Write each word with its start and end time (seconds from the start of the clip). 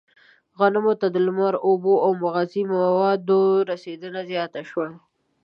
غنمو 0.57 0.93
ته 1.01 1.07
د 1.11 1.17
لمر، 1.25 1.53
اوبو 1.67 1.93
او 2.05 2.11
مغذي 2.23 2.63
موادو 2.73 3.39
رسېدنه 3.71 4.21
زیاته 4.31 4.61
شوه. 4.69 4.87